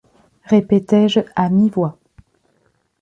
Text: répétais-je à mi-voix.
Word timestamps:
répétais-je 0.45 1.19
à 1.35 1.49
mi-voix. 1.51 1.95